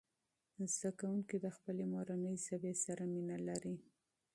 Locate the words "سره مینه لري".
2.83-3.75